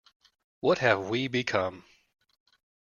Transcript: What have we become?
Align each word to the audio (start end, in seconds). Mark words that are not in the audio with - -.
What 0.61 0.79
have 0.79 1.09
we 1.11 1.27
become? 1.27 1.83